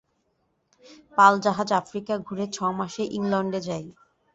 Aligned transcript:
পাল-জাহাজ 1.17 1.69
Africa 1.81 2.13
ঘুরে 2.19 2.45
ছ-মাসে 2.55 3.03
ইংলণ্ডে 3.17 3.59
যায়। 3.67 3.87